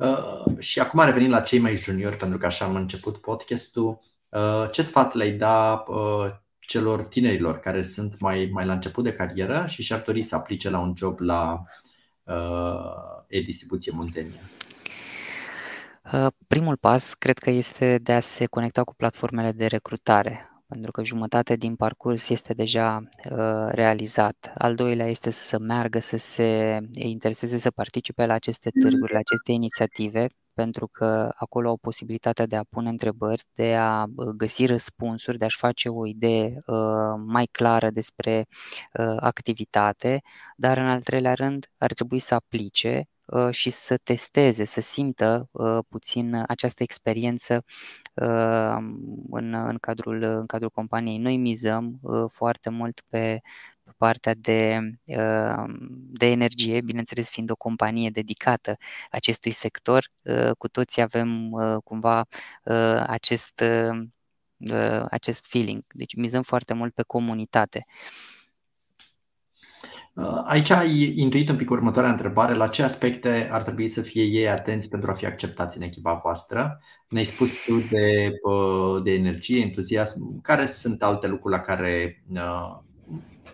Uh, 0.00 0.58
și 0.58 0.80
acum 0.80 1.04
revenim 1.04 1.30
la 1.30 1.40
cei 1.40 1.58
mai 1.58 1.76
juniori, 1.76 2.16
pentru 2.16 2.38
că 2.38 2.46
așa 2.46 2.64
am 2.64 2.74
început 2.74 3.16
podcastul. 3.16 3.98
Uh, 4.28 4.68
ce 4.72 4.82
sfat 4.82 5.14
le-ai 5.14 5.32
da 5.32 5.84
uh, 5.86 6.30
celor 6.58 7.04
tinerilor 7.04 7.58
care 7.58 7.82
sunt 7.82 8.20
mai, 8.20 8.48
mai 8.52 8.66
la 8.66 8.72
început 8.72 9.04
de 9.04 9.12
carieră 9.12 9.64
și 9.68 9.82
și-ar 9.82 10.02
dori 10.02 10.22
să 10.22 10.34
aplice 10.34 10.70
la 10.70 10.78
un 10.78 10.92
job 10.96 11.18
la 11.18 11.62
uh, 12.22 13.24
e-distribuție 13.26 13.92
Muntenia? 13.94 14.40
Uh, 16.12 16.26
primul 16.46 16.76
pas 16.76 17.14
cred 17.14 17.38
că 17.38 17.50
este 17.50 17.98
de 18.02 18.12
a 18.12 18.20
se 18.20 18.46
conecta 18.46 18.84
cu 18.84 18.94
platformele 18.94 19.52
de 19.52 19.66
recrutare 19.66 20.49
pentru 20.70 20.90
că 20.90 21.04
jumătate 21.04 21.56
din 21.56 21.76
parcurs 21.76 22.28
este 22.28 22.54
deja 22.54 23.02
uh, 23.30 23.68
realizat. 23.70 24.52
Al 24.54 24.74
doilea 24.74 25.06
este 25.06 25.30
să 25.30 25.58
meargă, 25.58 25.98
să 25.98 26.16
se 26.16 26.78
intereseze 26.92 27.58
să 27.58 27.70
participe 27.70 28.26
la 28.26 28.34
aceste 28.34 28.70
târguri, 28.70 29.12
la 29.12 29.18
aceste 29.18 29.52
inițiative, 29.52 30.26
pentru 30.54 30.88
că 30.92 31.28
acolo 31.36 31.68
au 31.68 31.76
posibilitatea 31.76 32.46
de 32.46 32.56
a 32.56 32.64
pune 32.70 32.88
întrebări, 32.88 33.44
de 33.54 33.74
a 33.74 34.04
uh, 34.16 34.26
găsi 34.36 34.66
răspunsuri, 34.66 35.38
de 35.38 35.44
a-și 35.44 35.56
face 35.56 35.88
o 35.88 36.06
idee 36.06 36.62
uh, 36.66 36.76
mai 37.26 37.46
clară 37.50 37.90
despre 37.90 38.46
uh, 38.98 39.16
activitate, 39.20 40.20
dar 40.56 40.78
în 40.78 40.86
al 40.86 41.02
treilea 41.02 41.34
rând 41.34 41.66
ar 41.78 41.92
trebui 41.92 42.18
să 42.18 42.34
aplice 42.34 42.96
uh, 42.98 43.09
și 43.50 43.70
să 43.70 43.96
testeze, 43.96 44.64
să 44.64 44.80
simtă 44.80 45.48
uh, 45.50 45.78
puțin 45.88 46.44
această 46.46 46.82
experiență 46.82 47.64
în, 49.30 49.54
în, 49.54 49.76
cadrul, 49.80 50.22
în 50.22 50.46
cadrul 50.46 50.70
companiei. 50.70 51.18
Noi 51.18 51.36
mizăm 51.36 51.98
uh, 52.02 52.24
foarte 52.32 52.70
mult 52.70 53.00
pe, 53.08 53.40
pe 53.82 53.90
partea 53.96 54.34
de, 54.34 54.80
uh, 55.04 55.64
de 56.10 56.26
energie, 56.26 56.80
bineînțeles 56.80 57.28
fiind 57.30 57.50
o 57.50 57.56
companie 57.56 58.10
dedicată 58.10 58.76
acestui 59.10 59.50
sector, 59.50 60.08
uh, 60.22 60.50
cu 60.58 60.68
toții 60.68 61.02
avem 61.02 61.50
cumva 61.84 62.24
acest, 63.06 63.62
acest 65.08 65.46
feeling. 65.46 65.84
Deci 65.94 66.14
mizăm 66.14 66.42
foarte 66.42 66.74
mult 66.74 66.94
pe 66.94 67.02
comunitate. 67.02 67.84
Uh, 67.86 68.39
aici 70.44 70.70
ai 70.70 71.12
intuit 71.16 71.48
un 71.48 71.56
pic 71.56 71.70
următoarea 71.70 72.10
întrebare. 72.10 72.54
La 72.54 72.68
ce 72.68 72.82
aspecte 72.82 73.48
ar 73.50 73.62
trebui 73.62 73.88
să 73.88 74.00
fie 74.00 74.22
ei 74.22 74.48
atenți 74.48 74.88
pentru 74.88 75.10
a 75.10 75.14
fi 75.14 75.26
acceptați 75.26 75.76
în 75.76 75.82
echipa 75.82 76.14
voastră? 76.22 76.80
Ne-ai 77.08 77.24
spus 77.24 77.50
tu 77.66 77.78
de, 77.78 78.30
uh, 78.42 79.02
de 79.02 79.12
energie, 79.12 79.60
entuziasm. 79.60 80.40
Care 80.40 80.66
sunt 80.66 81.02
alte 81.02 81.26
lucruri 81.26 81.54
la 81.54 81.60
care 81.60 82.22
uh, 82.32 82.78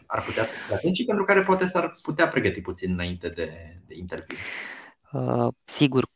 ar 0.07 0.23
putea 0.23 0.45
să 0.45 0.55
fie 0.67 0.75
atenți 0.75 1.01
și 1.01 1.07
pentru 1.07 1.25
care 1.25 1.43
poate 1.43 1.67
s-ar 1.67 1.99
putea 2.03 2.29
pregăti 2.29 2.61
puțin 2.61 2.93
înainte 2.93 3.29
de, 3.29 3.51
de 3.87 3.95
interviu? 3.97 4.37
Uh, 5.13 5.53
sigur, 5.65 6.07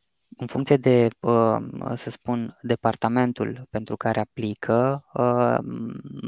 în 0.41 0.47
funcție 0.47 0.77
de, 0.77 1.07
uh, 1.19 1.57
să 1.93 2.09
spun, 2.09 2.57
departamentul 2.61 3.67
pentru 3.69 3.95
care 3.97 4.19
aplică, 4.19 5.05
uh, 5.13 5.57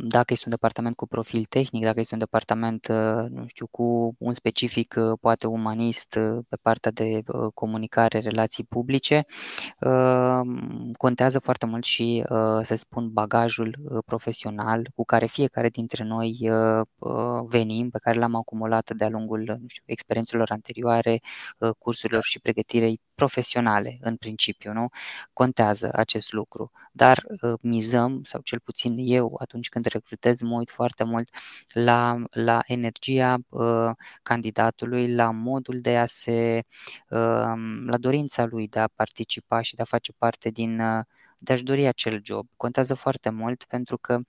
dacă 0.04 0.34
este 0.34 0.44
un 0.46 0.52
departament 0.52 0.96
cu 0.96 1.08
profil 1.08 1.44
tehnic, 1.50 1.84
dacă 1.84 2.00
este 2.00 2.14
un 2.14 2.20
departament, 2.20 2.88
uh, 2.88 3.30
nu 3.30 3.48
știu, 3.48 3.68
cu 3.68 4.16
un 4.18 4.34
specific, 4.34 4.96
poate 5.22 5.48
umanist, 5.48 6.10
pe 6.50 6.58
partea 6.62 6.92
de 6.92 7.22
comunicare, 7.54 8.20
relații 8.20 8.64
publice, 8.64 9.26
contează 10.98 11.40
foarte 11.40 11.66
mult 11.66 11.84
și, 11.84 12.24
să 12.62 12.76
spun, 12.76 13.10
bagajul 13.12 13.78
profesional 14.06 14.90
cu 14.96 15.04
care 15.06 15.26
fiecare 15.26 15.70
dintre 15.70 16.04
noi 16.04 16.50
venim, 17.48 17.90
pe 17.90 17.98
care 17.98 18.20
l-am 18.20 18.36
acumulat 18.36 18.94
de-a 18.94 19.10
lungul 19.10 19.40
nu 19.40 19.68
știu, 19.68 19.84
experiențelor 19.86 20.52
anterioare, 20.52 21.20
cursurilor 21.78 22.24
și 22.24 22.40
pregătirei 22.40 23.00
profesionale 23.24 23.98
în 24.02 24.16
principiu, 24.16 24.74
nu? 24.74 24.90
Contează 25.34 25.90
acest 25.94 26.34
lucru, 26.34 26.72
dar 26.92 27.24
uh, 27.42 27.54
mizăm, 27.62 28.24
sau 28.24 28.42
cel 28.42 28.60
puțin 28.60 28.96
eu, 28.98 29.36
atunci 29.42 29.70
când 29.70 29.86
recrutez, 29.86 30.42
mă 30.42 30.58
uit 30.58 30.70
foarte 30.70 31.04
mult 31.04 31.30
la, 31.74 32.24
la 32.32 32.62
energia 32.66 33.38
uh, 33.50 33.92
candidatului, 34.24 35.14
la 35.16 35.32
modul 35.32 35.80
de 35.82 35.98
a 35.98 36.06
se, 36.06 36.64
uh, 37.10 37.54
la 37.86 37.98
dorința 38.00 38.46
lui 38.46 38.68
de 38.68 38.80
a 38.80 38.88
participa 38.96 39.62
și 39.62 39.76
de 39.76 39.82
a 39.82 39.86
face 39.86 40.12
parte 40.18 40.50
din, 40.50 40.80
uh, 40.80 41.04
de 41.38 41.54
a-și 41.54 41.64
dori 41.64 41.86
acel 41.86 42.22
job. 42.24 42.48
Contează 42.58 42.94
foarte 42.94 43.30
mult 43.30 43.64
pentru 43.64 43.98
că 43.98 44.20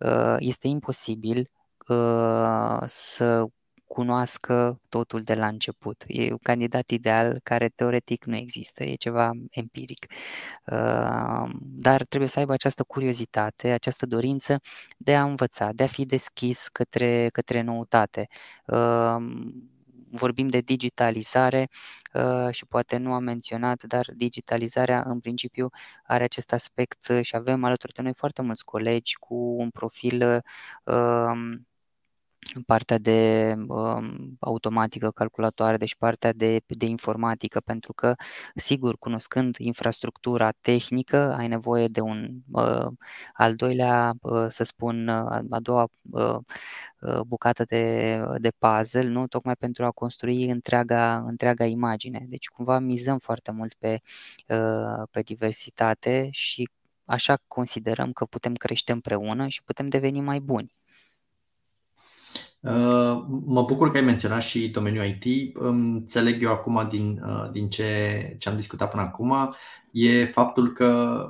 uh, 0.00 0.36
este 0.38 0.68
imposibil 0.68 1.50
uh, 1.88 2.78
să 2.86 3.46
cunoască 3.86 4.80
totul 4.88 5.22
de 5.22 5.34
la 5.34 5.46
început. 5.46 6.04
E 6.06 6.30
un 6.30 6.38
candidat 6.42 6.90
ideal 6.90 7.40
care 7.42 7.68
teoretic 7.68 8.24
nu 8.24 8.36
există, 8.36 8.84
e 8.84 8.94
ceva 8.94 9.30
empiric. 9.50 10.06
Uh, 10.66 11.50
dar 11.60 12.04
trebuie 12.04 12.30
să 12.30 12.38
aibă 12.38 12.52
această 12.52 12.82
curiozitate, 12.82 13.70
această 13.70 14.06
dorință 14.06 14.60
de 14.96 15.16
a 15.16 15.22
învăța, 15.22 15.72
de 15.72 15.82
a 15.82 15.86
fi 15.86 16.04
deschis 16.04 16.68
către, 16.68 17.28
către 17.32 17.62
noutate 17.62 18.26
uh, 18.66 19.16
vorbim 20.10 20.48
de 20.48 20.60
digitalizare 20.60 21.68
uh, 22.14 22.48
și 22.50 22.66
poate 22.66 22.96
nu 22.96 23.12
am 23.12 23.22
menționat, 23.22 23.82
dar 23.82 24.06
digitalizarea 24.14 25.02
în 25.06 25.20
principiu 25.20 25.68
are 26.04 26.24
acest 26.24 26.52
aspect 26.52 27.12
și 27.22 27.36
avem 27.36 27.64
alături 27.64 27.92
de 27.92 28.02
noi 28.02 28.14
foarte 28.14 28.42
mulți 28.42 28.64
colegi 28.64 29.16
cu 29.16 29.34
un 29.34 29.70
profil 29.70 30.42
um, 30.84 31.66
partea 32.66 32.98
de 32.98 33.54
um, 33.68 34.36
automatică, 34.40 35.10
calculatoare, 35.10 35.76
deci 35.76 35.94
partea 35.96 36.32
de, 36.32 36.60
de 36.66 36.86
informatică, 36.86 37.60
pentru 37.60 37.92
că, 37.92 38.14
sigur, 38.54 38.98
cunoscând 38.98 39.56
infrastructura 39.58 40.50
tehnică, 40.60 41.34
ai 41.38 41.48
nevoie 41.48 41.88
de 41.88 42.00
un 42.00 42.30
uh, 42.52 42.86
al 43.32 43.54
doilea, 43.54 44.14
uh, 44.20 44.46
să 44.48 44.64
spun, 44.64 45.08
uh, 45.08 45.38
a 45.50 45.60
doua 45.60 45.88
uh, 46.10 46.36
uh, 47.00 47.20
bucată 47.26 47.64
de, 47.64 48.18
de 48.38 48.50
puzzle, 48.58 49.02
nu? 49.02 49.26
tocmai 49.26 49.56
pentru 49.56 49.84
a 49.84 49.90
construi 49.90 50.50
întreaga, 50.50 51.18
întreaga 51.26 51.64
imagine. 51.64 52.26
Deci, 52.28 52.46
cumva, 52.48 52.78
mizăm 52.78 53.18
foarte 53.18 53.50
mult 53.50 53.74
pe, 53.74 54.00
uh, 54.48 55.02
pe 55.10 55.20
diversitate 55.20 56.28
și 56.32 56.68
așa 57.04 57.38
considerăm 57.46 58.12
că 58.12 58.24
putem 58.24 58.54
crește 58.54 58.92
împreună 58.92 59.48
și 59.48 59.62
putem 59.62 59.88
deveni 59.88 60.20
mai 60.20 60.40
buni. 60.40 60.74
Uh, 62.60 63.24
mă 63.44 63.62
bucur 63.62 63.90
că 63.90 63.96
ai 63.96 64.04
menționat 64.04 64.42
și 64.42 64.68
domeniul 64.68 65.04
IT. 65.04 65.56
Înțeleg 65.56 66.42
eu 66.42 66.50
acum 66.50 66.86
din, 66.90 67.22
uh, 67.26 67.50
din 67.50 67.68
ce, 67.68 68.36
ce 68.38 68.48
am 68.48 68.56
discutat 68.56 68.90
până 68.90 69.02
acum, 69.02 69.54
e 69.92 70.24
faptul 70.24 70.72
că 70.72 71.20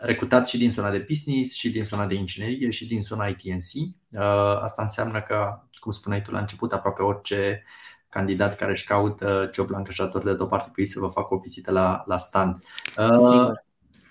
recrutați 0.00 0.50
și 0.50 0.58
din 0.58 0.70
zona 0.70 0.90
de 0.90 1.04
business, 1.08 1.54
și 1.54 1.70
din 1.70 1.84
zona 1.84 2.06
de 2.06 2.14
inginerie, 2.14 2.70
și 2.70 2.86
din 2.86 3.02
zona 3.02 3.26
ITNC. 3.26 3.72
Uh, 4.10 4.20
asta 4.62 4.82
înseamnă 4.82 5.20
că, 5.20 5.62
cum 5.74 5.92
spuneai 5.92 6.22
tu 6.22 6.30
la 6.30 6.38
început, 6.38 6.72
aproape 6.72 7.02
orice 7.02 7.64
candidat 8.08 8.56
care 8.56 8.70
își 8.70 8.86
caută 8.86 9.50
job 9.54 9.70
la 9.70 9.76
angajator 9.76 10.22
de 10.22 10.34
top 10.34 10.52
ar 10.52 10.60
trebui 10.60 10.86
să 10.86 10.98
vă 11.00 11.06
facă 11.06 11.34
o 11.34 11.38
vizită 11.38 11.72
la, 11.72 12.02
la 12.06 12.16
stand. 12.16 12.58
Sigur. 12.96 13.62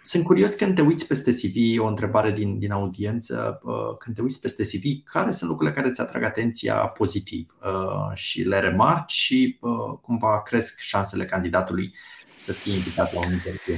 Sunt 0.06 0.24
curios 0.24 0.54
când 0.54 0.76
te 0.76 0.82
uiți 0.82 1.08
peste 1.08 1.32
CV, 1.32 1.82
o 1.82 1.88
întrebare 1.88 2.32
din, 2.32 2.60
din 2.60 2.72
audiență, 2.72 3.60
uh, 3.64 3.98
când 3.98 4.16
te 4.16 4.22
uiți 4.22 4.40
peste 4.40 4.64
CV, 4.64 5.04
care 5.04 5.32
sunt 5.32 5.50
lucrurile 5.50 5.76
care 5.76 5.88
îți 5.90 6.02
atrag 6.02 6.24
atenția 6.24 6.76
pozitiv 6.76 7.56
uh, 7.62 8.16
și 8.16 8.42
le 8.42 8.60
remarci 8.60 9.12
și 9.12 9.58
uh, 9.62 9.98
cumva 10.02 10.42
cresc 10.42 10.80
șansele 10.80 11.26
candidatului 11.26 11.96
să 12.34 12.52
fie 12.52 12.74
invitat 12.74 13.14
la 13.14 13.26
un 13.26 13.32
interviu? 13.32 13.76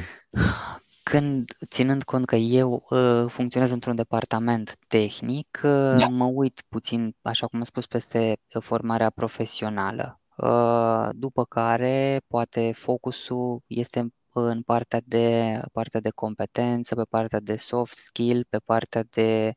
Când, 1.03 1.57
ținând 1.67 2.03
cont 2.03 2.25
că 2.25 2.35
eu 2.35 2.85
uh, 2.89 3.25
funcționez 3.27 3.71
într-un 3.71 3.95
departament 3.95 4.77
tehnic, 4.87 5.61
uh, 5.63 5.97
da. 5.97 6.07
mă 6.07 6.25
uit 6.25 6.63
puțin, 6.69 7.15
așa 7.21 7.47
cum 7.47 7.59
am 7.59 7.65
spus, 7.65 7.85
peste 7.85 8.37
formarea 8.59 9.09
profesională. 9.09 10.19
Uh, 10.37 11.09
după 11.11 11.45
care, 11.45 12.21
poate, 12.27 12.71
focusul 12.71 13.61
este 13.67 14.13
în 14.39 14.61
partea 14.61 15.01
de, 15.05 15.59
partea 15.71 15.99
de 15.99 16.09
competență, 16.09 16.95
pe 16.95 17.03
partea 17.09 17.39
de 17.39 17.55
soft 17.55 17.97
skill, 17.97 18.45
pe 18.49 18.57
partea 18.57 19.03
de, 19.09 19.53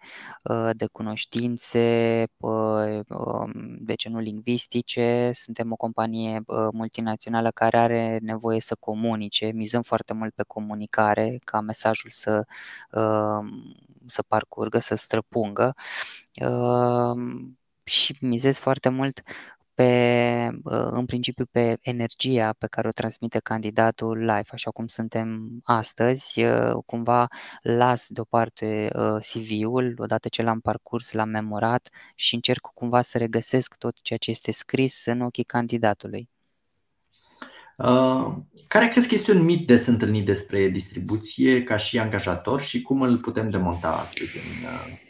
uh, 0.51 0.71
de 0.77 0.87
cunoștințe, 0.87 2.25
uh, 2.37 3.01
um, 3.09 3.53
de 3.81 3.95
ce 3.95 4.09
nu 4.09 4.19
lingvistice. 4.19 5.31
Suntem 5.33 5.73
o 5.73 5.77
companie 5.77 6.43
uh, 6.47 6.69
multinațională 6.73 7.51
care 7.51 7.79
are 7.79 8.19
nevoie 8.23 8.61
să 8.61 8.77
comunice, 8.81 9.51
mizăm 9.55 9.83
foarte 9.83 10.13
mult 10.13 10.35
pe 10.35 10.43
comunicare, 10.47 11.39
ca 11.45 11.61
mesajul 11.61 12.11
să, 12.11 12.45
um, 12.93 13.77
să 14.07 14.23
parcurgă, 14.23 14.79
să 14.79 14.95
străpungă 14.95 15.75
um, 16.41 17.59
și 17.85 18.17
mizez 18.21 18.59
foarte 18.59 18.89
mult 18.89 19.23
pe, 19.79 20.51
în 20.71 21.07
principiu 21.07 21.47
pe 21.51 21.79
energia 21.81 22.55
pe 22.59 22.67
care 22.67 22.89
o 22.89 22.91
transmite 22.91 23.39
candidatul 23.39 24.19
live, 24.19 24.49
așa 24.51 24.71
cum 24.71 24.87
suntem 24.87 25.49
astăzi. 25.65 26.41
Cumva 26.87 27.29
las 27.63 28.07
deoparte 28.09 28.91
CV-ul, 29.33 29.95
odată 29.99 30.29
ce 30.29 30.43
l-am 30.43 30.61
parcurs, 30.61 31.13
l-am 31.13 31.29
memorat 31.29 31.89
și 32.15 32.35
încerc 32.35 32.71
cumva 32.75 33.03
să 33.03 33.19
regăsesc 33.19 33.75
tot 33.75 34.01
ceea 34.01 34.19
ce 34.19 34.31
este 34.31 34.53
scris 34.53 35.05
în 35.05 35.21
ochii 35.21 35.45
candidatului. 35.45 36.29
Uh, 37.77 38.35
care 38.69 38.89
crezi 38.89 39.09
că 39.09 39.15
este 39.15 39.33
un 39.33 39.45
mit 39.45 39.67
des 39.67 39.87
întâlnit 39.87 40.27
despre 40.27 40.69
distribuție 40.69 41.63
ca 41.63 41.77
și 41.77 41.99
angajator 41.99 42.61
și 42.61 42.83
cum 42.83 43.03
îl 43.03 43.19
putem 43.19 43.51
demonta 43.51 43.89
astăzi 43.89 44.37
în, 44.37 44.67
uh, 44.67 45.08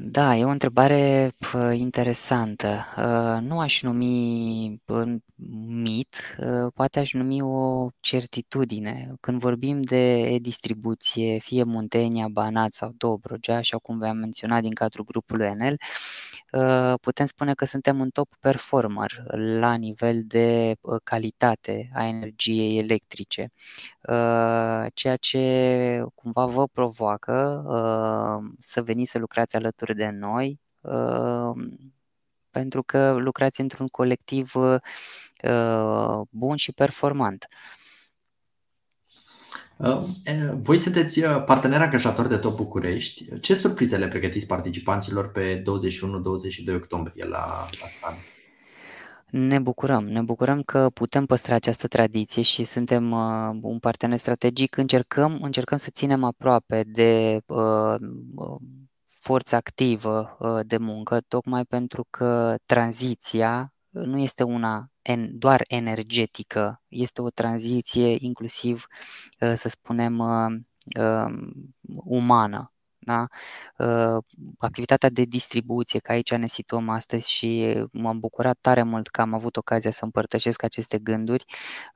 da, 0.00 0.36
e 0.36 0.44
o 0.44 0.48
întrebare 0.48 1.30
interesantă. 1.72 2.84
Uh, 2.96 3.42
nu 3.48 3.60
aș 3.60 3.82
numi 3.82 4.82
mit, 5.66 6.16
uh, 6.38 6.72
poate 6.74 6.98
aș 6.98 7.12
numi 7.12 7.42
o 7.42 7.88
certitudine. 8.00 9.14
Când 9.20 9.40
vorbim 9.40 9.82
de 9.82 10.36
distribuție, 10.38 11.38
fie 11.38 11.62
Muntenia, 11.62 12.28
Banat 12.28 12.72
sau 12.72 12.92
Dobrogea, 12.96 13.56
așa 13.56 13.78
cum 13.78 13.98
v-am 13.98 14.16
menționat 14.16 14.62
din 14.62 14.72
cadrul 14.72 15.04
grupului 15.04 15.46
Enel, 15.46 15.72
uh, 15.72 15.78
putem 17.00 17.26
spune 17.26 17.54
că 17.54 17.64
suntem 17.64 18.00
un 18.00 18.10
top 18.10 18.28
performer 18.40 19.24
la 19.34 19.74
nivel 19.74 20.22
de 20.24 20.76
calitate 21.04 21.90
a 21.94 22.04
energiei 22.06 22.78
electrice, 22.78 23.52
ceea 24.94 25.16
ce 25.16 26.04
cumva 26.14 26.46
vă 26.46 26.66
provoacă 26.66 27.64
să 28.58 28.82
veniți 28.82 29.10
să 29.10 29.18
lucrați 29.18 29.56
alături 29.56 29.78
alături 29.78 29.94
de 29.94 30.10
noi, 30.10 30.60
uh, 30.80 31.52
pentru 32.50 32.82
că 32.82 33.12
lucrați 33.12 33.60
într-un 33.60 33.88
colectiv 33.88 34.54
uh, 34.54 36.20
bun 36.30 36.56
și 36.56 36.72
performant. 36.72 37.46
Uh, 37.50 37.87
voi 40.60 40.78
sunteți 40.78 41.20
partener 41.20 41.80
angajator 41.80 42.26
de 42.26 42.36
Top 42.36 42.56
București. 42.56 43.38
Ce 43.40 43.54
surprize 43.54 43.96
le 43.96 44.08
pregătiți 44.08 44.46
participanților 44.46 45.30
pe 45.30 45.62
21-22 46.72 46.74
octombrie 46.74 47.24
la, 47.24 47.66
la 47.80 47.88
stand? 47.88 48.16
Ne 49.30 49.58
bucurăm, 49.58 50.08
ne 50.08 50.22
bucurăm 50.22 50.62
că 50.62 50.90
putem 50.94 51.26
păstra 51.26 51.54
această 51.54 51.86
tradiție 51.86 52.42
și 52.42 52.64
suntem 52.64 53.10
uh, 53.10 53.58
un 53.60 53.78
partener 53.78 54.18
strategic. 54.18 54.76
Încercăm, 54.76 55.38
încercăm 55.42 55.78
să 55.78 55.90
ținem 55.90 56.24
aproape 56.24 56.82
de 56.86 57.40
uh, 57.46 57.94
forță 59.20 59.56
activă 59.56 60.36
uh, 60.38 60.60
de 60.66 60.76
muncă, 60.76 61.20
tocmai 61.28 61.64
pentru 61.64 62.06
că 62.10 62.54
tranziția 62.66 63.72
nu 63.90 64.18
este 64.18 64.42
una 64.42 64.90
doar 65.32 65.64
energetică, 65.68 66.82
este 66.88 67.22
o 67.22 67.30
tranziție 67.30 68.16
inclusiv, 68.18 68.86
uh, 69.40 69.52
să 69.54 69.68
spunem, 69.68 70.18
uh, 70.18 70.46
um, 70.98 71.52
umană. 72.04 72.72
Da? 73.00 73.26
Activitatea 74.58 75.08
de 75.08 75.24
distribuție, 75.24 75.98
că 75.98 76.12
aici 76.12 76.34
ne 76.34 76.46
situăm 76.46 76.88
astăzi 76.88 77.30
și 77.30 77.74
m-am 77.92 78.18
bucurat 78.18 78.58
tare 78.60 78.82
mult 78.82 79.08
că 79.08 79.20
am 79.20 79.34
avut 79.34 79.56
ocazia 79.56 79.90
să 79.90 80.04
împărtășesc 80.04 80.62
aceste 80.62 80.98
gânduri, 80.98 81.44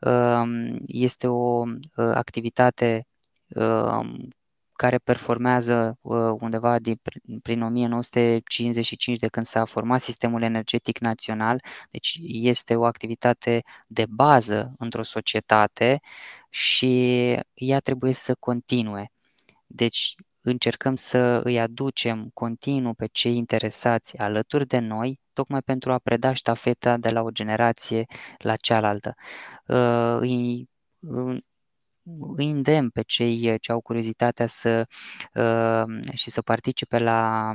um, 0.01 0.77
este 0.87 1.27
o 1.27 1.65
activitate 1.97 3.07
um, 3.49 4.29
care 4.73 4.99
performează 4.99 5.99
uh, 6.01 6.17
undeva 6.41 6.79
din, 6.79 7.01
prin 7.43 7.63
1955 7.63 9.19
de 9.19 9.29
când 9.29 9.47
s-a 9.47 9.65
format 9.65 10.01
sistemul 10.01 10.43
energetic 10.43 10.99
național, 10.99 11.63
deci 11.91 12.19
este 12.23 12.77
o 12.77 12.85
activitate 12.85 13.63
de 13.87 14.05
bază 14.09 14.75
într-o 14.79 15.03
societate 15.03 16.01
și 16.51 17.15
ea 17.55 17.81
trebuie 17.81 18.13
să 18.13 18.35
continue. 18.39 19.13
Deci 19.67 20.15
încercăm 20.43 20.97
să 20.97 21.41
îi 21.45 21.61
aducem 21.61 22.31
continuu 22.35 22.95
pe 22.95 23.07
cei 23.13 23.37
interesați 23.37 24.19
alături 24.19 24.67
de 24.67 24.79
noi, 24.79 25.21
tocmai 25.33 25.63
pentru 25.63 25.93
a 25.93 25.99
preda 25.99 26.33
ștafeta 26.35 26.97
de 26.97 27.11
la 27.11 27.23
o 27.23 27.31
generație 27.31 28.05
la 28.39 28.57
cealaltă. 28.57 29.15
Uh, 29.67 30.17
îi 30.21 30.69
îi 32.37 32.51
îndemn 32.51 32.91
pe 32.91 33.03
cei 33.03 33.59
ce 33.59 33.73
au 33.73 33.81
curiozitatea 33.81 34.47
să 34.47 34.87
uh, 35.35 36.15
și 36.15 36.31
să 36.31 36.43
participe 36.43 36.99
la 36.99 37.53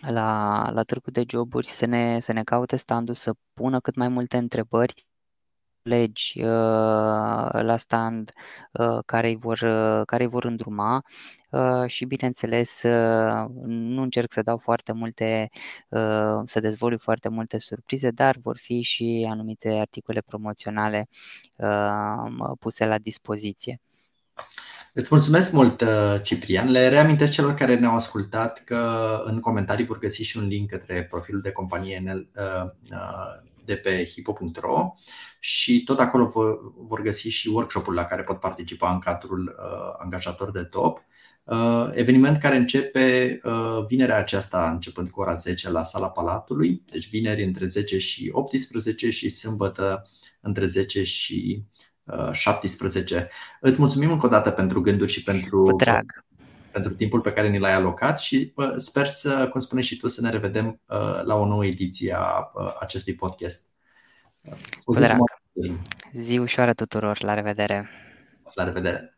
la, 0.00 0.70
la 0.70 0.82
târgul 0.82 1.12
de 1.12 1.24
joburi, 1.28 1.66
să 1.66 1.86
ne, 1.86 2.18
să 2.20 2.32
ne 2.32 2.42
caute 2.44 2.76
standul, 2.76 3.14
să 3.14 3.34
pună 3.52 3.80
cât 3.80 3.94
mai 3.94 4.08
multe 4.08 4.36
întrebări 4.36 5.06
colegi 5.88 6.40
la 7.62 7.76
stand 7.76 8.32
care 9.06 9.28
îi 9.28 9.36
vor, 9.36 9.58
care 10.04 10.22
îi 10.22 10.28
vor 10.28 10.44
îndruma 10.44 11.04
și 11.86 12.04
bineînțeles 12.04 12.82
nu 13.66 14.02
încerc 14.02 14.32
să 14.32 14.42
dau 14.42 14.58
foarte 14.58 14.92
multe, 14.92 15.48
să 16.44 16.60
dezvolui 16.60 16.98
foarte 16.98 17.28
multe 17.28 17.58
surprize, 17.58 18.10
dar 18.10 18.36
vor 18.42 18.56
fi 18.58 18.82
și 18.82 19.26
anumite 19.30 19.68
articole 19.68 20.22
promoționale 20.26 21.08
puse 22.58 22.86
la 22.86 22.98
dispoziție. 22.98 23.80
Îți 24.92 25.08
mulțumesc 25.12 25.52
mult, 25.52 25.84
Ciprian. 26.22 26.70
Le 26.70 26.88
reamintesc 26.88 27.32
celor 27.32 27.54
care 27.54 27.78
ne-au 27.78 27.94
ascultat 27.94 28.62
că 28.64 29.12
în 29.24 29.40
comentarii 29.40 29.84
vor 29.84 29.98
găsi 29.98 30.22
și 30.22 30.36
un 30.36 30.46
link 30.46 30.70
către 30.70 31.04
profilul 31.04 31.40
de 31.40 31.50
companie 31.52 32.26
de 33.68 33.76
pe 33.76 34.04
hipo.ro 34.04 34.92
și 35.40 35.84
tot 35.84 36.00
acolo 36.00 36.30
vor 36.76 37.02
găsi 37.02 37.28
și 37.28 37.48
workshop-ul 37.48 37.94
la 37.94 38.04
care 38.04 38.22
pot 38.22 38.40
participa 38.40 38.92
în 38.92 38.98
cadrul 38.98 39.56
angajator 39.98 40.50
de 40.50 40.62
top. 40.62 41.02
Eveniment 41.92 42.38
care 42.38 42.56
începe 42.56 43.40
vinerea 43.86 44.16
aceasta, 44.16 44.70
începând 44.70 45.10
cu 45.10 45.20
ora 45.20 45.34
10 45.34 45.70
la 45.70 45.82
sala 45.82 46.10
Palatului, 46.10 46.82
deci 46.90 47.08
vineri 47.08 47.42
între 47.42 47.66
10 47.66 47.98
și 47.98 48.30
18 48.32 49.10
și 49.10 49.28
sâmbătă 49.28 50.02
între 50.40 50.66
10 50.66 51.02
și 51.02 51.62
17. 52.32 53.28
Îți 53.60 53.80
mulțumim 53.80 54.10
încă 54.10 54.26
o 54.26 54.28
dată 54.28 54.50
pentru 54.50 54.80
gânduri 54.80 55.12
și 55.12 55.22
pentru, 55.22 55.76
drag. 55.76 56.26
Pentru 56.72 56.94
timpul 56.94 57.20
pe 57.20 57.32
care 57.32 57.48
ni 57.48 57.58
l-ai 57.58 57.72
alocat 57.72 58.20
și 58.20 58.52
sper 58.76 59.06
să, 59.06 59.48
cum 59.48 59.60
spune 59.60 59.80
și 59.80 59.96
tu, 59.96 60.08
să 60.08 60.20
ne 60.20 60.30
revedem 60.30 60.80
la 61.24 61.34
o 61.34 61.46
nouă 61.46 61.64
ediție 61.66 62.14
a 62.16 62.52
acestui 62.80 63.14
podcast. 63.14 63.66
Cu 64.84 64.94
drag. 64.94 65.18
Zi 66.12 66.38
ușoară 66.38 66.72
tuturor, 66.72 67.22
la 67.22 67.34
revedere! 67.34 67.88
La 68.54 68.64
revedere! 68.64 69.17